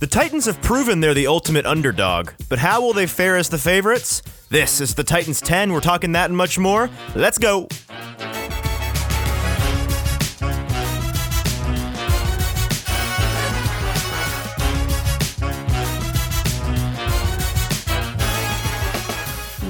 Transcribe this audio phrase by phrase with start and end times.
[0.00, 3.58] The Titans have proven they're the ultimate underdog, but how will they fare as the
[3.58, 4.22] favorites?
[4.50, 5.72] This is the Titans 10.
[5.72, 6.90] We're talking that and much more.
[7.14, 7.68] Let's go.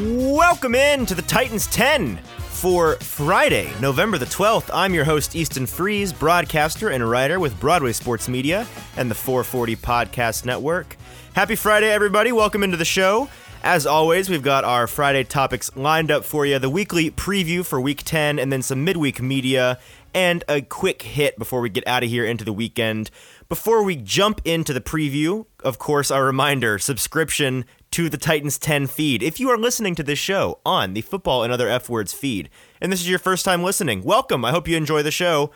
[0.02, 2.18] Welcome in to the Titans 10
[2.55, 4.70] for Friday, November the 12th.
[4.73, 8.66] I'm your host, Easton Freeze, broadcaster and writer with Broadway Sports Media
[8.96, 10.96] and the 440 Podcast Network.
[11.34, 12.32] Happy Friday, everybody.
[12.32, 13.29] Welcome into the show.
[13.62, 17.80] As always, we've got our Friday topics lined up for you the weekly preview for
[17.80, 19.79] week 10, and then some midweek media,
[20.14, 23.10] and a quick hit before we get out of here into the weekend.
[23.48, 28.87] Before we jump into the preview, of course, our reminder subscription to the Titans 10
[28.87, 29.23] feed.
[29.23, 32.48] If you are listening to this show on the Football and Other F Words feed,
[32.80, 34.45] and this is your first time listening, welcome.
[34.45, 35.50] I hope you enjoy the show.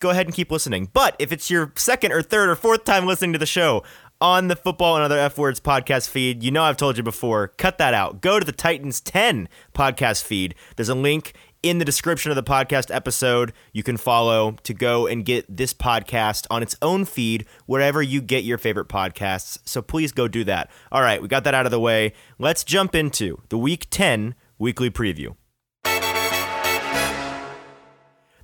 [0.00, 0.88] Go ahead and keep listening.
[0.92, 3.82] But if it's your second or third or fourth time listening to the show
[4.20, 7.48] on the Football and Other F Words podcast feed, you know I've told you before,
[7.48, 8.20] cut that out.
[8.20, 10.54] Go to the Titans 10 podcast feed.
[10.76, 15.06] There's a link in the description of the podcast episode, you can follow to go
[15.06, 19.58] and get this podcast on its own feed wherever you get your favorite podcasts.
[19.64, 20.70] So please go do that.
[20.92, 22.12] All right, we got that out of the way.
[22.38, 25.34] Let's jump into the Week 10 weekly preview.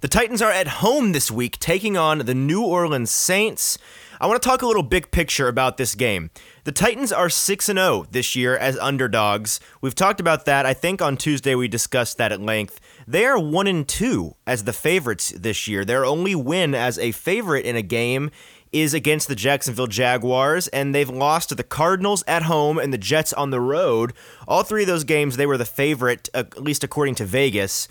[0.04, 3.78] The Titans are at home this week, taking on the New Orleans Saints.
[4.20, 6.30] I want to talk a little big picture about this game.
[6.64, 9.60] The Titans are 6 0 this year as underdogs.
[9.80, 10.66] We've talked about that.
[10.66, 12.80] I think on Tuesday we discussed that at length.
[13.08, 15.86] They are 1 and 2 as the favorites this year.
[15.86, 18.30] Their only win as a favorite in a game
[18.72, 22.98] is against the Jacksonville Jaguars, and they've lost to the Cardinals at home and the
[22.98, 24.12] Jets on the road.
[24.46, 27.88] All three of those games, they were the favorite, at least according to Vegas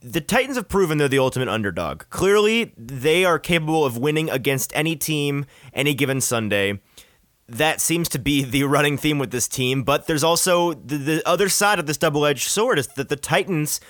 [0.00, 2.04] the Titans have proven they're the ultimate underdog.
[2.10, 6.80] Clearly, they are capable of winning against any team any given Sunday.
[7.48, 11.28] That seems to be the running theme with this team, but there's also the, the
[11.28, 13.80] other side of this double edged sword is that the Titans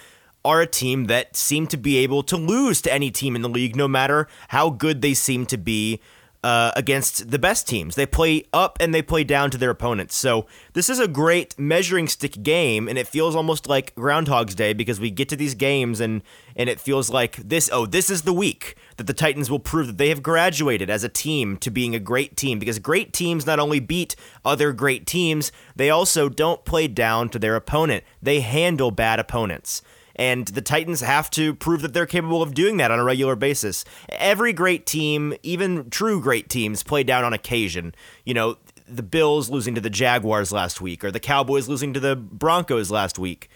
[0.44, 3.48] are a team that seem to be able to lose to any team in the
[3.48, 6.00] league, no matter how good they seem to be
[6.42, 7.94] uh, against the best teams.
[7.94, 10.16] They play up and they play down to their opponents.
[10.16, 14.72] So this is a great measuring stick game, and it feels almost like Groundhog's Day
[14.72, 16.22] because we get to these games and
[16.56, 17.68] and it feels like this.
[17.72, 21.04] Oh, this is the week that the Titans will prove that they have graduated as
[21.04, 22.58] a team to being a great team.
[22.58, 27.38] Because great teams not only beat other great teams, they also don't play down to
[27.38, 28.04] their opponent.
[28.22, 29.82] They handle bad opponents.
[30.16, 33.37] And the Titans have to prove that they're capable of doing that on a regular
[33.37, 33.84] basis.
[34.09, 37.94] Every great team, even true great teams, play down on occasion.
[38.25, 38.56] You know,
[38.87, 42.91] the Bills losing to the Jaguars last week, or the Cowboys losing to the Broncos
[42.91, 43.48] last week.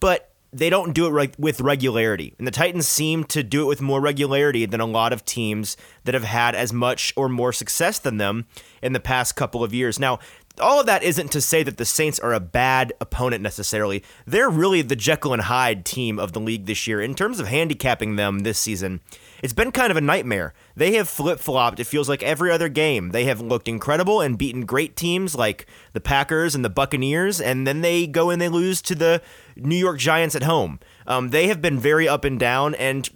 [0.00, 2.34] But they don't do it with regularity.
[2.36, 5.76] And the Titans seem to do it with more regularity than a lot of teams
[6.04, 8.46] that have had as much or more success than them
[8.82, 9.98] in the past couple of years.
[9.98, 10.18] Now,
[10.60, 14.02] all of that isn't to say that the Saints are a bad opponent necessarily.
[14.26, 17.00] They're really the Jekyll and Hyde team of the league this year.
[17.00, 19.00] In terms of handicapping them this season,
[19.42, 20.52] it's been kind of a nightmare.
[20.76, 23.10] They have flip flopped, it feels like every other game.
[23.10, 27.66] They have looked incredible and beaten great teams like the Packers and the Buccaneers, and
[27.66, 29.22] then they go and they lose to the
[29.56, 30.80] New York Giants at home.
[31.06, 33.08] Um, they have been very up and down, and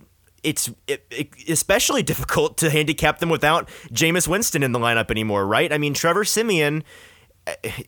[0.47, 5.47] it's it, it, especially difficult to handicap them without Jameis Winston in the lineup anymore,
[5.47, 5.73] right?
[5.73, 6.85] I mean, Trevor Siemian.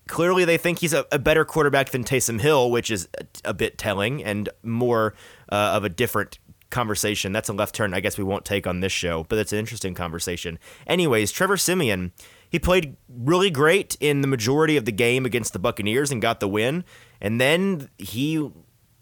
[0.07, 3.55] clearly they think he's a, a, better quarterback than Taysom Hill, which is a, a
[3.55, 5.15] bit telling and more
[5.51, 6.39] uh, of a different
[6.71, 7.33] conversation.
[7.33, 9.59] That's a left turn I guess we won't take on this show, but it's an
[9.59, 10.61] interesting conversation.
[10.87, 12.13] Anyways, Trevor Siemian,
[12.49, 16.39] he played really great in the majority of the game against the Buccaneers and got
[16.39, 16.85] the win,
[17.21, 18.49] and then he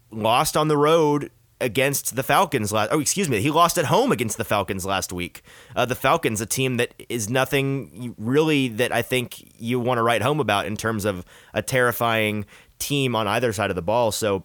[0.09, 1.29] lost on the road
[1.59, 2.89] against the Falcons last.
[2.91, 5.41] Oh, excuse me, he lost at home against the Falcons last week.
[5.75, 10.03] Uh, the Falcons, a team that is nothing really that I think you want to
[10.03, 12.45] write home about in terms of a terrifying
[12.79, 14.11] team on either side of the ball.
[14.11, 14.43] So.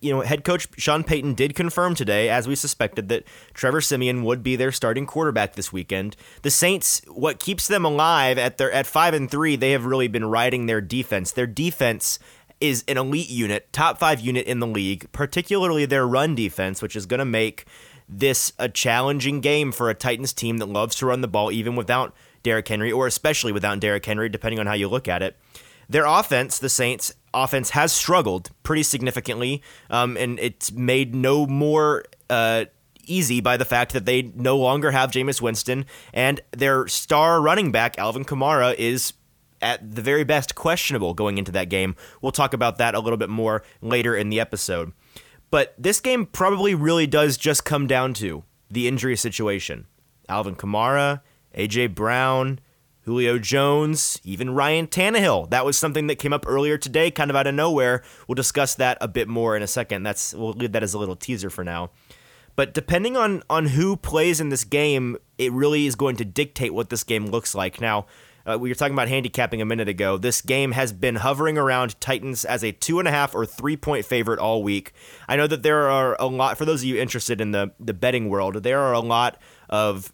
[0.00, 4.22] You know, head coach Sean Payton did confirm today, as we suspected, that Trevor Siemian
[4.22, 6.14] would be their starting quarterback this weekend.
[6.42, 10.06] The Saints, what keeps them alive at their at five and three, they have really
[10.06, 11.32] been riding their defense.
[11.32, 12.20] Their defense
[12.60, 16.94] is an elite unit, top five unit in the league, particularly their run defense, which
[16.94, 17.64] is going to make
[18.08, 21.76] this a challenging game for a Titans team that loves to run the ball even
[21.76, 25.36] without Derrick Henry, or especially without Derrick Henry, depending on how you look at it.
[25.88, 32.04] Their offense, the Saints' offense, has struggled pretty significantly, um, and it's made no more.
[32.28, 32.66] Uh,
[33.06, 35.84] easy by the fact that they no longer have Jameis Winston
[36.14, 39.14] and their star running back Alvin Kamara is
[39.62, 41.96] at the very best questionable going into that game.
[42.20, 44.92] We'll talk about that a little bit more later in the episode.
[45.50, 49.86] But this game probably really does just come down to the injury situation.
[50.28, 51.22] Alvin Kamara,
[51.56, 52.60] AJ Brown,
[53.02, 55.50] Julio Jones, even Ryan Tannehill.
[55.50, 58.02] That was something that came up earlier today, kind of out of nowhere.
[58.28, 60.04] We'll discuss that a bit more in a second.
[60.04, 61.90] That's we'll leave that as a little teaser for now.
[62.54, 66.74] But depending on on who plays in this game, it really is going to dictate
[66.74, 67.80] what this game looks like.
[67.80, 68.06] Now,
[68.46, 70.16] uh, we were talking about handicapping a minute ago.
[70.16, 73.76] This game has been hovering around Titans as a two and a half or three
[73.76, 74.92] point favorite all week.
[75.28, 77.94] I know that there are a lot, for those of you interested in the, the
[77.94, 80.12] betting world, there are a lot of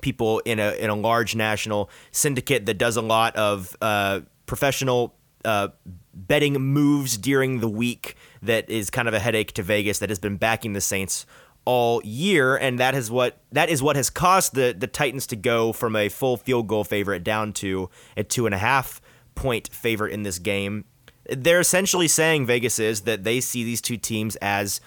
[0.00, 5.14] people in a, in a large national syndicate that does a lot of uh, professional
[5.44, 5.68] uh,
[6.14, 10.18] betting moves during the week that is kind of a headache to Vegas that has
[10.18, 11.26] been backing the Saints
[11.68, 15.36] all year, and that is what that is what has caused the the Titans to
[15.36, 19.02] go from a full field goal favorite down to a two and a half
[19.34, 20.86] point favorite in this game.
[21.28, 24.80] They're essentially saying Vegas is that they see these two teams as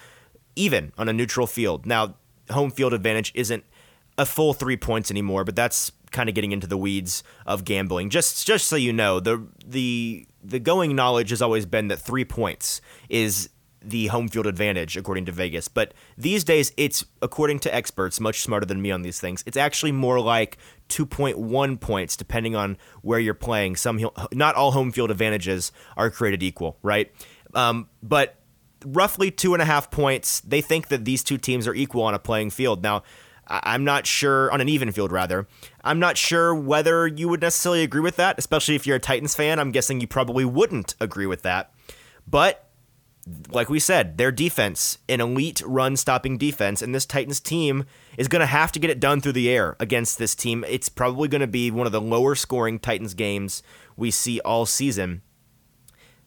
[0.55, 1.85] even on a neutral field.
[1.85, 2.15] Now,
[2.49, 3.63] home field advantage isn't
[4.17, 8.09] a full three points anymore, but that's kind of getting into the weeds of gambling.
[8.09, 12.25] Just just so you know, the the the going knowledge has always been that three
[12.25, 13.49] points is
[13.81, 15.67] the home field advantage, according to Vegas.
[15.67, 19.57] But these days, it's, according to experts, much smarter than me on these things, it's
[19.57, 20.57] actually more like
[20.89, 23.75] 2.1 points, depending on where you're playing.
[23.75, 27.11] Some Not all home field advantages are created equal, right?
[27.53, 28.37] Um, but
[28.85, 30.41] roughly two and a half points.
[30.41, 32.83] They think that these two teams are equal on a playing field.
[32.83, 33.03] Now,
[33.47, 35.47] I'm not sure, on an even field rather,
[35.83, 39.35] I'm not sure whether you would necessarily agree with that, especially if you're a Titans
[39.35, 39.59] fan.
[39.59, 41.73] I'm guessing you probably wouldn't agree with that.
[42.27, 42.70] But
[43.49, 47.85] like we said, their defense, an elite run stopping defense, and this Titans team
[48.17, 50.65] is going to have to get it done through the air against this team.
[50.67, 53.61] It's probably going to be one of the lower scoring Titans games
[53.95, 55.21] we see all season.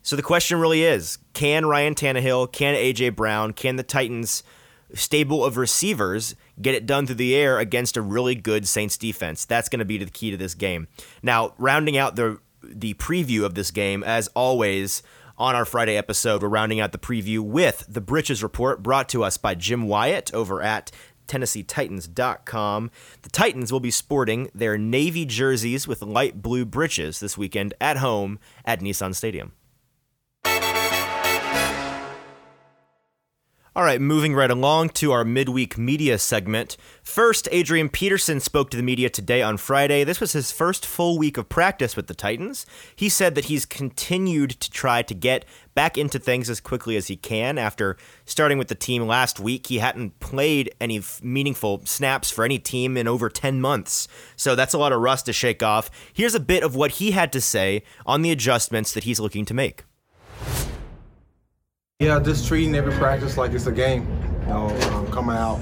[0.02, 3.10] So the question really is can Ryan Tannehill, can A.J.
[3.10, 4.44] Brown, can the Titans
[4.92, 9.44] stable of receivers get it done through the air against a really good Saints defense?
[9.44, 10.86] That's going to be the key to this game.
[11.22, 15.02] Now, rounding out the the preview of this game, as always,
[15.36, 19.24] on our Friday episode, we're rounding out the preview with the Britches Report brought to
[19.24, 20.92] us by Jim Wyatt over at
[21.26, 22.90] TennesseeTitans.com.
[23.22, 27.96] The Titans will be sporting their navy jerseys with light blue breeches this weekend at
[27.96, 29.52] home at Nissan Stadium.
[33.76, 36.76] All right, moving right along to our midweek media segment.
[37.02, 40.04] First, Adrian Peterson spoke to the media today on Friday.
[40.04, 42.66] This was his first full week of practice with the Titans.
[42.94, 45.44] He said that he's continued to try to get
[45.74, 47.58] back into things as quickly as he can.
[47.58, 52.60] After starting with the team last week, he hadn't played any meaningful snaps for any
[52.60, 54.06] team in over 10 months.
[54.36, 55.90] So that's a lot of rust to shake off.
[56.12, 59.44] Here's a bit of what he had to say on the adjustments that he's looking
[59.46, 59.82] to make.
[62.00, 64.02] Yeah, just treating every practice like it's a game.
[64.42, 65.60] You know, um, coming out,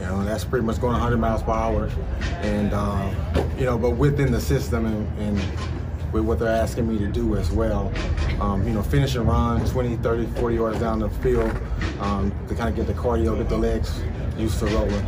[0.00, 1.88] you know, that's pretty much going 100 miles per hour,
[2.40, 3.14] and um,
[3.56, 5.40] you know, but within the system and, and,
[6.12, 7.92] with what they're asking me to do as well.
[8.40, 11.50] Um, you know, finish and run 20, 30, 40 yards down the field
[12.00, 14.02] um, to kind of get the cardio, get the legs
[14.36, 15.06] used to rolling.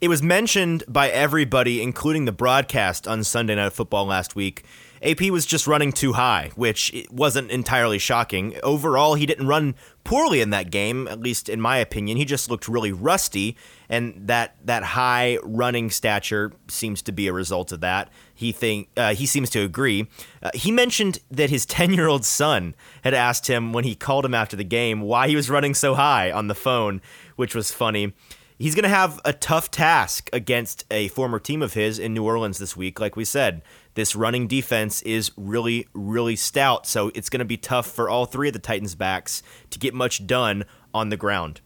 [0.00, 4.64] It was mentioned by everybody, including the broadcast on Sunday Night Football last week,
[5.02, 8.56] AP was just running too high, which wasn't entirely shocking.
[8.62, 9.74] Overall, he didn't run
[10.04, 12.16] poorly in that game, at least in my opinion.
[12.16, 13.56] He just looked really rusty,
[13.88, 18.10] and that that high running stature seems to be a result of that.
[18.34, 20.08] He think uh, he seems to agree.
[20.42, 24.24] Uh, he mentioned that his ten year old son had asked him when he called
[24.24, 27.00] him after the game why he was running so high on the phone,
[27.36, 28.14] which was funny.
[28.58, 32.24] He's going to have a tough task against a former team of his in New
[32.24, 32.98] Orleans this week.
[32.98, 33.62] Like we said,
[33.98, 36.86] this running defense is really, really stout.
[36.86, 39.92] So it's going to be tough for all three of the Titans' backs to get
[39.92, 40.64] much done
[40.94, 41.60] on the ground.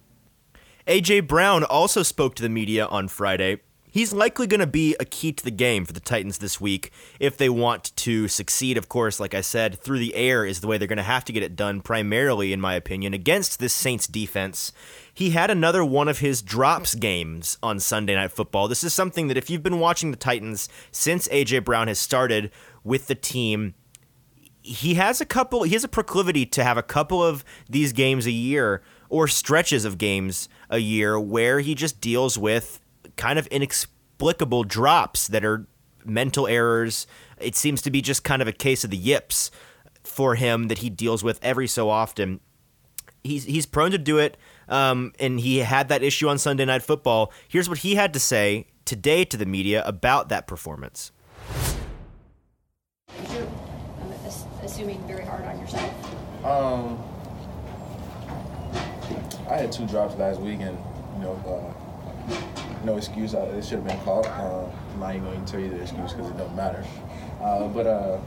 [0.86, 1.20] A.J.
[1.20, 3.60] Brown also spoke to the media on Friday
[3.92, 6.90] He's likely going to be a key to the game for the Titans this week
[7.20, 8.78] if they want to succeed.
[8.78, 11.26] Of course, like I said, through the air is the way they're going to have
[11.26, 14.72] to get it done, primarily, in my opinion, against this Saints defense.
[15.12, 18.66] He had another one of his drops games on Sunday Night Football.
[18.66, 21.58] This is something that if you've been watching the Titans since A.J.
[21.58, 22.50] Brown has started
[22.82, 23.74] with the team,
[24.62, 28.24] he has a couple, he has a proclivity to have a couple of these games
[28.24, 32.80] a year or stretches of games a year where he just deals with
[33.22, 35.68] kind of inexplicable drops that are
[36.04, 37.06] mental errors.
[37.38, 39.52] It seems to be just kind of a case of the yips
[40.02, 42.40] for him that he deals with every so often.
[43.22, 44.36] He's he's prone to do it,
[44.68, 47.32] um, and he had that issue on Sunday Night Football.
[47.46, 51.12] Here's what he had to say today to the media about that performance.
[53.30, 53.46] You're
[54.64, 56.44] assuming very hard on yourself.
[56.44, 56.98] Um,
[59.48, 60.76] I had two drops last week, and
[61.14, 61.91] you know, uh,
[62.84, 63.34] no excuse.
[63.34, 64.26] Uh, it should have been called.
[64.26, 66.84] Uh, I'm not even going to tell you the excuse because it doesn't matter.
[67.40, 68.18] Uh, but uh,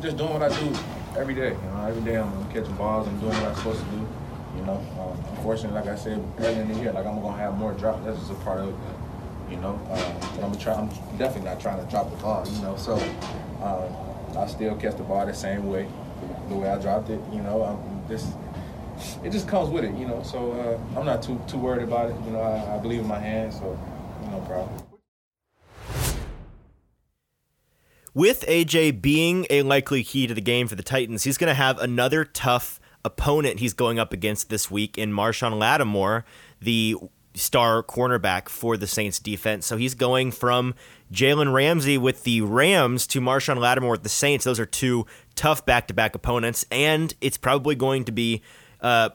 [0.00, 0.72] just doing what I do
[1.18, 1.50] every day.
[1.50, 3.06] You know, every day I'm catching balls.
[3.08, 4.08] I'm doing what I'm supposed to do.
[4.56, 7.56] You know, um, unfortunately, like I said earlier in the year, like I'm gonna have
[7.56, 8.04] more drops.
[8.04, 8.74] That's just a part of it.
[9.50, 10.74] You know, uh, I'm try.
[10.74, 12.46] I'm definitely not trying to drop the ball.
[12.46, 12.94] You know, so
[13.62, 15.88] um, I still catch the ball the same way,
[16.48, 17.20] the way I dropped it.
[17.32, 18.26] You know, I'm this.
[19.24, 20.22] It just comes with it, you know.
[20.22, 22.16] So uh, I'm not too too worried about it.
[22.24, 23.78] You know, I, I believe in my hands, so
[24.30, 24.82] no problem.
[28.12, 31.54] With AJ being a likely key to the game for the Titans, he's going to
[31.54, 36.24] have another tough opponent he's going up against this week in Marshon Lattimore,
[36.60, 36.96] the
[37.34, 39.66] star cornerback for the Saints defense.
[39.66, 40.74] So he's going from
[41.12, 44.44] Jalen Ramsey with the Rams to Marshon Lattimore with the Saints.
[44.44, 48.42] Those are two tough back to back opponents, and it's probably going to be
[48.82, 49.10] uh,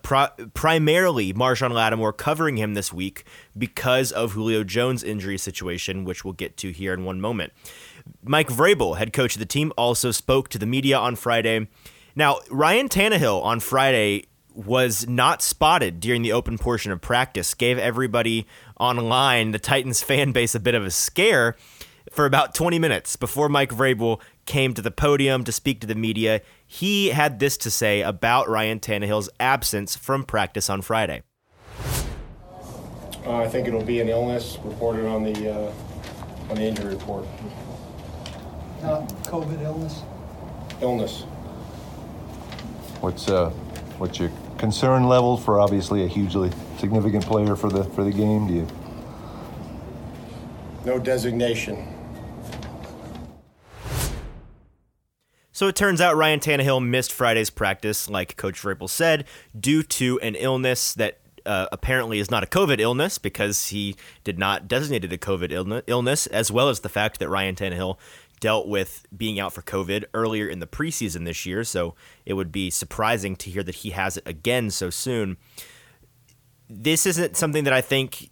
[0.53, 3.24] primarily Marshon Lattimore covering him this week
[3.57, 7.53] because of Julio Jones' injury situation, which we'll get to here in one moment.
[8.24, 11.67] Mike Vrabel, head coach of the team, also spoke to the media on Friday.
[12.15, 17.77] Now, Ryan Tannehill on Friday was not spotted during the open portion of practice, gave
[17.77, 18.48] everybody
[18.79, 21.55] online, the Titans fan base, a bit of a scare
[22.12, 25.95] for about 20 minutes before Mike Vrabel came to the podium to speak to the
[25.95, 26.41] media.
[26.67, 31.22] He had this to say about Ryan Tannehill's absence from practice on Friday.
[33.25, 35.74] Uh, I think it'll be an illness reported on the uh,
[36.50, 37.25] on the injury report.
[38.81, 40.03] Not COVID illness?
[40.81, 41.22] Illness.
[43.01, 43.50] What's uh,
[43.98, 48.48] what's your concern level for obviously a hugely significant player for the for the game?
[48.48, 48.67] Do you?
[50.86, 51.94] No designation.
[55.55, 59.24] So it turns out Ryan Tannehill missed Friday's practice, like Coach Vrabel said,
[59.57, 63.95] due to an illness that uh, apparently is not a COVID illness because he
[64.25, 67.97] did not designate it a COVID illness, as well as the fact that Ryan Tannehill
[68.41, 71.63] dealt with being out for COVID earlier in the preseason this year.
[71.63, 71.95] So
[72.25, 75.38] it would be surprising to hear that he has it again so soon.
[76.67, 78.29] This isn't something that I think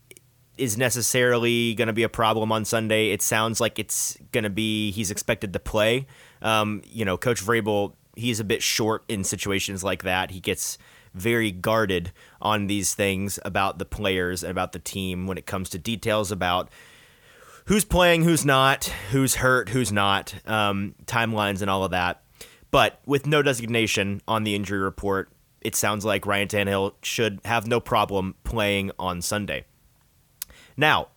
[0.57, 3.09] is necessarily going to be a problem on Sunday.
[3.09, 6.07] It sounds like it's going to be he's expected to play.
[6.41, 10.31] Um, you know, Coach Vrabel, he's a bit short in situations like that.
[10.31, 10.77] He gets
[11.13, 15.69] very guarded on these things about the players and about the team when it comes
[15.69, 16.69] to details about
[17.65, 22.23] who's playing, who's not, who's hurt, who's not, um, timelines, and all of that.
[22.71, 25.29] But with no designation on the injury report,
[25.61, 29.65] it sounds like Ryan Tannehill should have no problem playing on Sunday.
[30.77, 31.07] Now,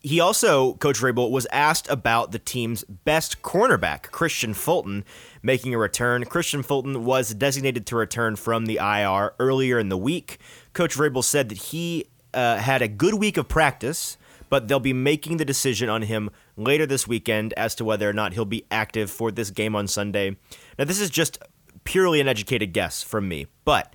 [0.00, 5.04] he also, Coach Vrabel, was asked about the team's best cornerback, Kristian Fulton,
[5.42, 6.24] making a return.
[6.24, 10.38] Kristian Fulton was designated to return from the IR earlier in the week.
[10.74, 14.16] Coach Vrabel said that he uh, had a good week of practice,
[14.48, 18.12] but they'll be making the decision on him later this weekend as to whether or
[18.12, 20.36] not he'll be active for this game on Sunday.
[20.78, 21.38] Now, this is just
[21.82, 23.92] purely an educated guess from me, but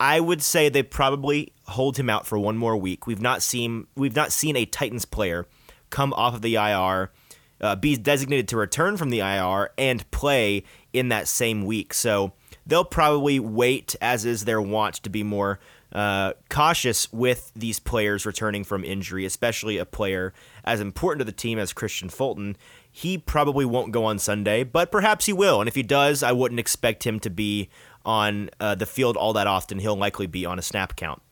[0.00, 3.06] I would say they probably hold him out for one more week.
[3.06, 5.46] We've not seen we've not seen a Titans player
[5.90, 7.10] come off of the IR,
[7.60, 11.94] uh, be designated to return from the IR, and play in that same week.
[11.94, 12.32] So
[12.66, 15.60] they'll probably wait, as is their wont, to be more
[15.92, 20.32] uh, cautious with these players returning from injury, especially a player
[20.64, 22.56] as important to the team as Kristian Fulton.
[22.90, 25.60] He probably won't go on Sunday, but perhaps he will.
[25.60, 27.68] And if he does, I wouldn't expect him to be
[28.04, 29.78] on uh, the field all that often.
[29.78, 31.22] He'll likely be on a snap count.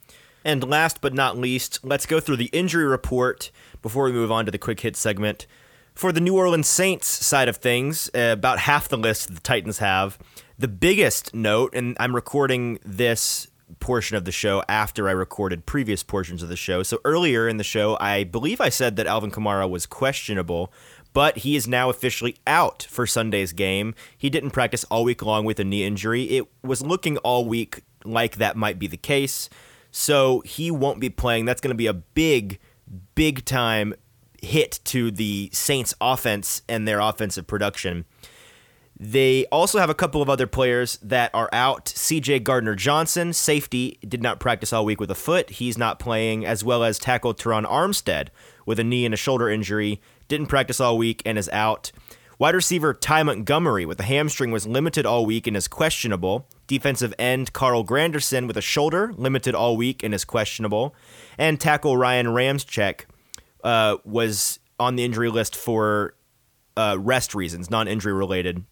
[0.44, 3.50] And last but not least, let's go through the injury report
[3.82, 5.46] before we move on to the quick hit segment.
[5.94, 9.78] For the New Orleans Saints side of things, uh, about half the list the Titans
[9.78, 10.18] have.
[10.58, 13.48] The biggest note, and I'm recording this
[13.78, 16.82] portion of the show after I recorded previous portions of the show.
[16.82, 20.72] So earlier in the show, I believe I said that Alvin Kamara was questionable
[21.12, 23.95] but he is now officially out for Sunday's game.
[24.17, 26.25] He didn't practice all week long with a knee injury.
[26.25, 29.49] It was looking all week like that might be the case.
[29.90, 31.45] So he won't be playing.
[31.45, 32.59] That's going to be a big,
[33.14, 33.95] big time
[34.43, 38.05] hit to the Saints offense and their offensive production.
[38.99, 41.87] They also have a couple of other players that are out.
[41.87, 45.49] CJ Gardner Johnson, safety, did not practice all week with a foot.
[45.49, 48.29] He's not playing, as well as tackle Terron Armstead
[48.67, 51.92] with a knee and a shoulder injury didn't practice all week and is out.
[52.38, 56.46] Wide receiver Ty Montgomery with a hamstring was limited all week and is questionable.
[56.66, 60.94] Defensive end Carl Granderson with a shoulder limited all week and is questionable.
[61.37, 63.04] And tackle Ryan Ramczyk
[63.62, 66.14] uh, was on the injury list for
[66.78, 68.64] uh, rest reasons, non injury related.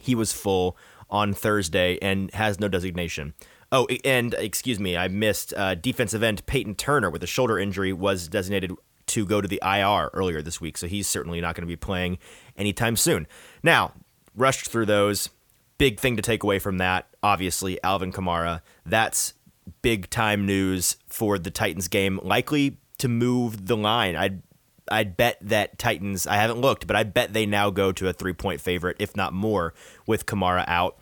[0.00, 0.76] He was full
[1.08, 3.34] on Thursday and has no designation.
[3.70, 7.92] Oh, and excuse me, I missed uh, defensive end Peyton Turner with a shoulder injury
[7.92, 8.72] was designated
[9.08, 11.76] to go to the IR earlier this week, so he's certainly not going to be
[11.76, 12.18] playing
[12.56, 13.26] anytime soon.
[13.62, 13.92] Now,
[14.34, 15.30] rushed through those.
[15.78, 18.62] Big thing to take away from that, obviously, Alvin Kamara.
[18.84, 19.34] That's
[19.82, 24.16] big time news for the Titans game, likely to move the line.
[24.16, 24.42] I'd
[24.88, 26.26] I'd bet that Titans.
[26.26, 29.16] I haven't looked, but I bet they now go to a three point favorite, if
[29.16, 29.74] not more,
[30.06, 30.96] with Kamara out.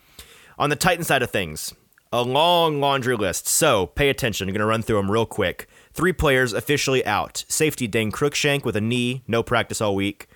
[0.58, 1.74] On the Titan side of things,
[2.12, 3.46] a long laundry list.
[3.46, 4.48] So pay attention.
[4.48, 5.68] I'm going to run through them real quick.
[5.94, 7.44] Three players officially out.
[7.48, 10.28] Safety Dane Cruikshank with a knee, no practice all week.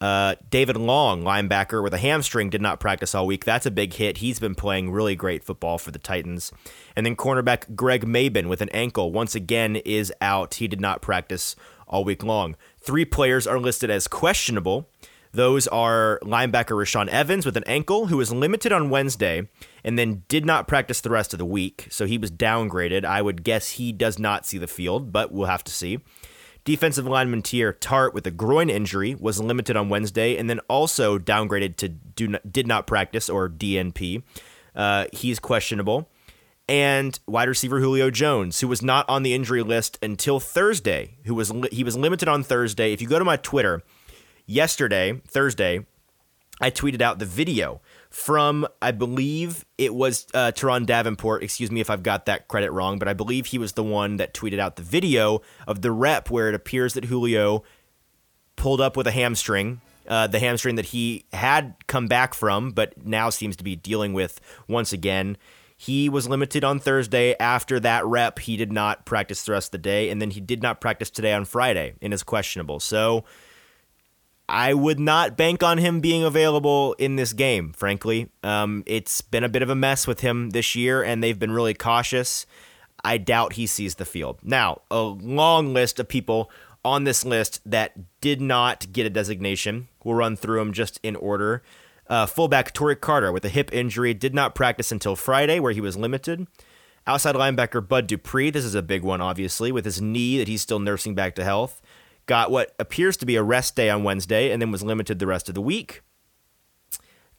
[0.00, 3.44] Uh, David Long, linebacker with a hamstring, did not practice all week.
[3.44, 4.18] That's a big hit.
[4.18, 6.52] He's been playing really great football for the Titans.
[6.94, 10.54] And then cornerback Greg Mabin with an ankle, once again, is out.
[10.54, 11.56] He did not practice
[11.88, 12.54] all week long.
[12.78, 14.88] Three players are listed as questionable.
[15.34, 19.48] Those are linebacker Rashaan Evans with an ankle, who was limited on Wednesday
[19.82, 21.88] and then did not practice the rest of the week.
[21.90, 23.04] So he was downgraded.
[23.04, 25.98] I would guess he does not see the field, but we'll have to see.
[26.64, 31.18] Defensive lineman Teair Tart with a groin injury was limited on Wednesday and then also
[31.18, 34.22] downgraded to do not, did not practice or DNP.
[34.76, 36.08] Uh, he's questionable.
[36.68, 41.34] And wide receiver Julio Jones, who was not on the injury list until Thursday, who
[41.34, 42.92] was li- he was limited on Thursday.
[42.92, 43.82] If you go to my Twitter,
[44.46, 45.86] yesterday, Thursday,
[46.60, 51.42] I tweeted out the video from, I believe it was uh, Turron Davenport.
[51.42, 54.18] Excuse me if I've got that credit wrong, but I believe he was the one
[54.18, 57.64] that tweeted out the video of the rep where it appears that Julio
[58.54, 63.04] pulled up with a hamstring, uh, the hamstring that he had come back from, but
[63.04, 65.36] now seems to be dealing with once again.
[65.76, 67.34] He was limited on Thursday.
[67.40, 70.40] After that rep, he did not practice the rest of the day, and then he
[70.40, 72.78] did not practice today on Friday and is questionable.
[72.78, 73.24] So
[74.48, 78.30] I would not bank on him being available in this game, frankly.
[78.42, 81.52] Um, it's been a bit of a mess with him this year, and they've been
[81.52, 82.44] really cautious.
[83.02, 84.38] I doubt he sees the field.
[84.42, 86.50] Now, a long list of people
[86.84, 89.88] on this list that did not get a designation.
[90.04, 91.62] We'll run through them just in order.
[92.06, 95.80] Uh, fullback Tory Carter with a hip injury did not practice until Friday, where he
[95.80, 96.46] was limited.
[97.06, 100.62] Outside linebacker Bud Dupree, this is a big one, obviously, with his knee that he's
[100.62, 101.80] still nursing back to health
[102.26, 105.26] got what appears to be a rest day on Wednesday and then was limited the
[105.26, 106.02] rest of the week.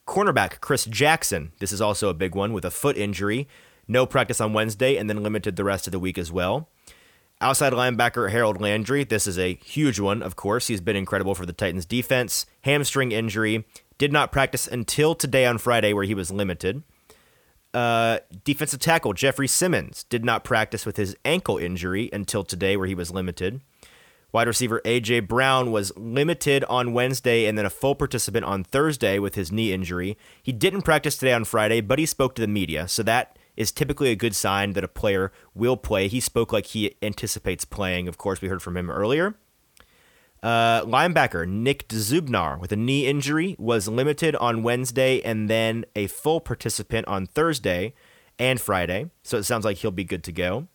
[0.07, 3.47] Cornerback Chris Jackson, this is also a big one with a foot injury,
[3.87, 6.69] no practice on Wednesday and then limited the rest of the week as well.
[7.41, 10.67] Outside linebacker Harold Landry, this is a huge one, of course.
[10.67, 12.45] He's been incredible for the Titans defense.
[12.61, 13.65] Hamstring injury,
[13.97, 16.83] did not practice until today on Friday, where he was limited.
[17.73, 22.87] Uh, defensive tackle Jeffrey Simmons did not practice with his ankle injury until today, where
[22.87, 23.61] he was limited.
[24.35, 25.21] Wide receiver A.J.
[25.21, 29.71] Brown was limited on Wednesday and then a full participant on Thursday with his knee
[29.71, 30.17] injury.
[30.43, 33.71] He didn't practice today on Friday, but he spoke to the media, so that is
[33.71, 36.09] typically a good sign that a player will play.
[36.09, 38.09] He spoke like he anticipates playing.
[38.09, 39.35] Of course, we heard from him earlier.
[40.43, 46.07] Uh, linebacker Nick Dzubnar with a knee injury was limited on Wednesday and then a
[46.07, 47.93] full participant on Thursday
[48.37, 50.67] and Friday, so it sounds like he'll be good to go.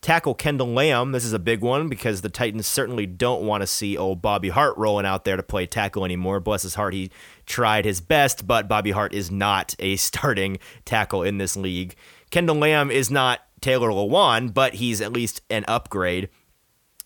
[0.00, 1.12] Tackle Kendall Lamb.
[1.12, 4.48] This is a big one because the Titans certainly don't want to see old Bobby
[4.48, 6.40] Hart rolling out there to play tackle anymore.
[6.40, 7.10] Bless his heart, he
[7.46, 11.96] tried his best, but Bobby Hart is not a starting tackle in this league.
[12.30, 16.28] Kendall Lamb is not Taylor Lewan, but he's at least an upgrade.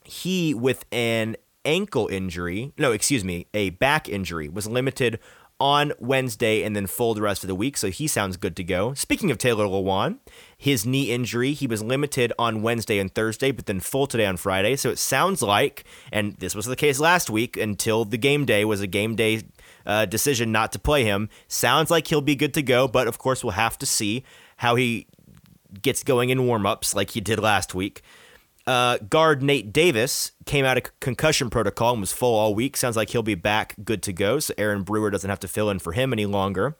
[0.05, 5.19] He, with an ankle injury, no, excuse me, a back injury, was limited
[5.63, 8.65] on Wednesday and then full the rest of the week, so he sounds good to
[8.65, 8.95] go.
[8.95, 10.19] Speaking of Taylor Lewan,
[10.59, 14.37] his knee injury, he was limited on Wednesday and Thursday, but then full today on
[14.37, 14.75] Friday.
[14.75, 18.65] So it sounds like, and this was the case last week until the game day
[18.65, 19.43] was a game day
[19.87, 21.29] uh, decision not to play him.
[21.47, 24.25] Sounds like he'll be good to go, but of course we'll have to see
[24.57, 25.07] how he
[25.81, 28.03] gets going in warmups like he did last week.
[28.67, 32.77] Uh, guard Nate Davis came out of concussion protocol and was full all week.
[32.77, 35.69] Sounds like he'll be back good to go, so Aaron Brewer doesn't have to fill
[35.69, 36.77] in for him any longer.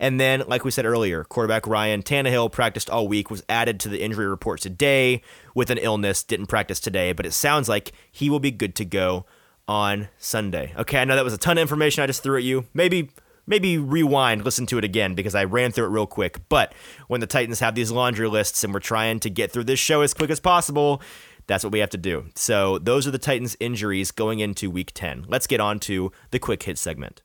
[0.00, 3.88] And then, like we said earlier, quarterback Ryan Tannehill practiced all week, was added to
[3.88, 5.22] the injury report today
[5.54, 8.84] with an illness, didn't practice today, but it sounds like he will be good to
[8.84, 9.26] go
[9.68, 10.74] on Sunday.
[10.76, 12.66] Okay, I know that was a ton of information I just threw at you.
[12.74, 13.10] Maybe
[13.52, 16.40] maybe rewind, listen to it again because I ran through it real quick.
[16.48, 16.72] But
[17.08, 20.00] when the Titans have these laundry lists and we're trying to get through this show
[20.00, 21.02] as quick as possible,
[21.46, 22.30] that's what we have to do.
[22.34, 25.26] So those are the Titans' injuries going into week 10.
[25.28, 27.20] Let's get on to the quick hit segment.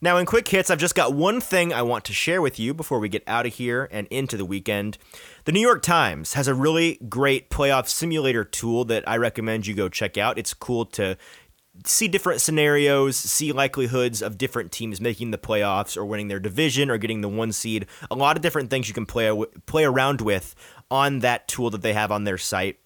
[0.00, 2.72] Now, in quick hits, I've just got one thing I want to share with you
[2.72, 4.96] before we get out of here and into the weekend.
[5.44, 9.74] The New York Times has a really great playoff simulator tool that I recommend you
[9.74, 10.38] go check out.
[10.38, 11.16] It's cool to
[11.84, 16.90] see different scenarios, see likelihoods of different teams making the playoffs or winning their division
[16.90, 17.86] or getting the one seed.
[18.10, 19.30] A lot of different things you can play
[19.66, 20.54] play around with
[20.90, 22.78] on that tool that they have on their site.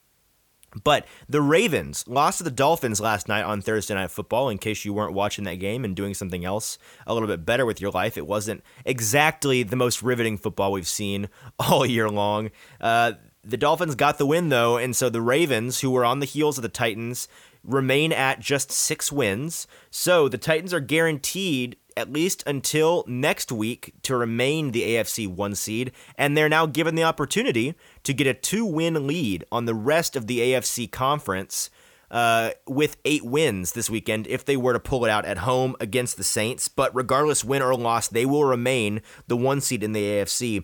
[0.84, 4.48] But the Ravens lost to the Dolphins last night on Thursday Night Football.
[4.48, 7.66] In case you weren't watching that game and doing something else a little bit better
[7.66, 11.28] with your life, it wasn't exactly the most riveting football we've seen
[11.58, 12.50] all year long.
[12.80, 13.12] Uh,
[13.44, 16.58] the Dolphins got the win, though, and so the Ravens, who were on the heels
[16.58, 17.26] of the Titans,
[17.64, 19.66] remain at just six wins.
[19.90, 25.54] So the Titans are guaranteed at least until next week to remain the AFC one
[25.54, 29.74] seed, and they're now given the opportunity to get a two win lead on the
[29.74, 31.70] rest of the AFC conference.
[32.10, 35.74] Uh, with eight wins this weekend, if they were to pull it out at home
[35.80, 36.68] against the Saints.
[36.68, 40.62] But regardless, win or loss, they will remain the one seed in the AFC.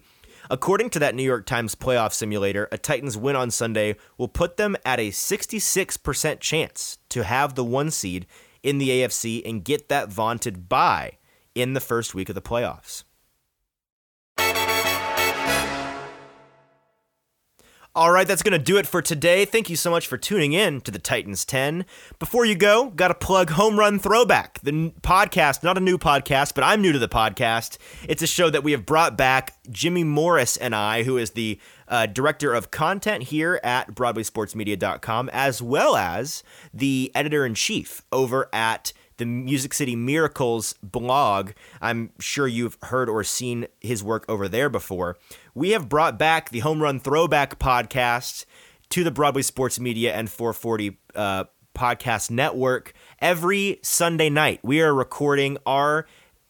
[0.51, 4.57] According to that New York Times playoff simulator, a Titans win on Sunday will put
[4.57, 8.27] them at a 66% chance to have the one seed
[8.63, 11.19] in the AFC and get that vaunted bye
[11.55, 13.05] in the first week of the playoffs.
[17.99, 19.45] All right, that's going to do it for today.
[19.45, 21.85] Thank you so much for tuning in to the Titans 10.
[22.21, 26.55] Before you go, got to plug Home Run Throwback, the podcast, not a new podcast,
[26.55, 27.77] but I'm new to the podcast.
[28.09, 31.59] It's a show that we have brought back Jimmy Morris and I, who is the
[31.89, 38.49] uh, director of content here at BroadwaySportsMedia.com, as well as the editor in chief over
[38.53, 41.51] at the Music City Miracles blog.
[41.81, 45.19] I'm sure you've heard or seen his work over there before.
[45.55, 48.47] We have brought back the Home Run Throwback podcast
[48.91, 54.61] to the Broadway Sports Media and 440 uh, podcast network every Sunday night.
[54.63, 56.07] We are recording our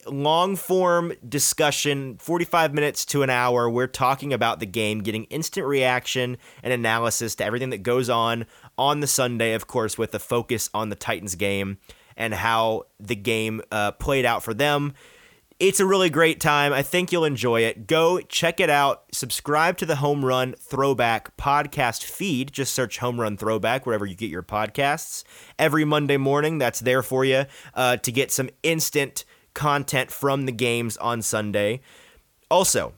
[0.06, 3.68] long form discussion, 45 minutes to an hour.
[3.68, 8.46] We're talking about the game, getting instant reaction and analysis to everything that goes on
[8.76, 11.78] on the Sunday, of course, with the focus on the Titans game
[12.18, 14.92] and how the game uh, played out for them.
[15.60, 16.72] It's a really great time.
[16.72, 17.88] I think you'll enjoy it.
[17.88, 19.04] Go check it out.
[19.12, 22.52] Subscribe to the Home Run Throwback podcast feed.
[22.52, 25.24] Just search Home Run Throwback wherever you get your podcasts.
[25.58, 30.52] Every Monday morning, that's there for you uh, to get some instant content from the
[30.52, 31.80] games on Sunday.
[32.48, 32.94] Also,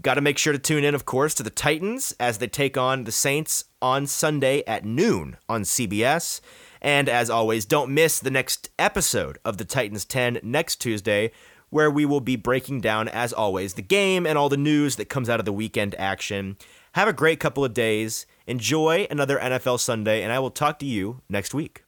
[0.00, 2.78] got to make sure to tune in, of course, to the Titans as they take
[2.78, 6.40] on the Saints on Sunday at noon on CBS.
[6.82, 11.30] And as always, don't miss the next episode of the Titans 10 next Tuesday,
[11.68, 15.08] where we will be breaking down, as always, the game and all the news that
[15.08, 16.56] comes out of the weekend action.
[16.94, 18.26] Have a great couple of days.
[18.46, 21.84] Enjoy another NFL Sunday, and I will talk to you next week.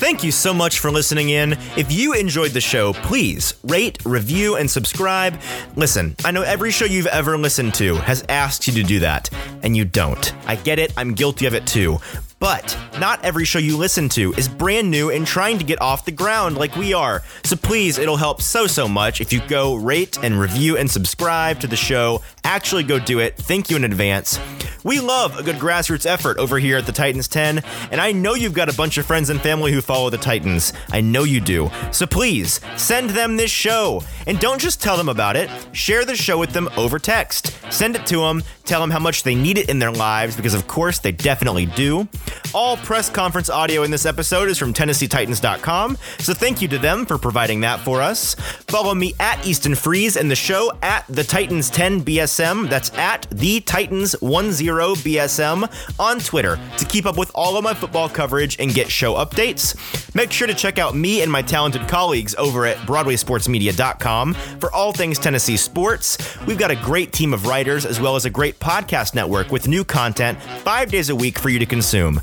[0.00, 1.58] Thank you so much for listening in.
[1.76, 5.38] If you enjoyed the show, please rate, review, and subscribe.
[5.76, 9.28] Listen, I know every show you've ever listened to has asked you to do that,
[9.62, 10.32] and you don't.
[10.46, 11.98] I get it, I'm guilty of it too.
[12.40, 16.06] But not every show you listen to is brand new and trying to get off
[16.06, 17.22] the ground like we are.
[17.44, 21.60] So please, it'll help so, so much if you go rate and review and subscribe
[21.60, 22.22] to the show.
[22.42, 23.36] Actually, go do it.
[23.36, 24.40] Thank you in advance.
[24.82, 28.34] We love a good grassroots effort over here at the Titans 10, and I know
[28.34, 30.72] you've got a bunch of friends and family who follow the Titans.
[30.88, 31.70] I know you do.
[31.92, 34.02] So please, send them this show.
[34.26, 37.54] And don't just tell them about it, share the show with them over text.
[37.70, 40.54] Send it to them, tell them how much they need it in their lives, because
[40.54, 42.08] of course they definitely do.
[42.52, 47.06] All press conference audio in this episode is from TennesseeTitans.com, so thank you to them
[47.06, 48.34] for providing that for us.
[48.66, 52.68] Follow me at Easton Freeze and the show at the Titans 10 BSM.
[52.68, 57.74] That's at the Titans 10 BSM on Twitter to keep up with all of my
[57.74, 59.76] football coverage and get show updates.
[60.14, 64.92] Make sure to check out me and my talented colleagues over at BroadwaySportsMedia.com for all
[64.92, 66.18] things Tennessee sports.
[66.46, 69.68] We've got a great team of writers as well as a great podcast network with
[69.68, 72.19] new content five days a week for you to consume.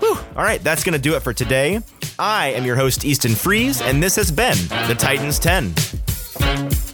[0.00, 0.18] Whew.
[0.36, 1.80] All right, that's going to do it for today.
[2.18, 6.87] I am your host, Easton Freeze, and this has been the Titans 10.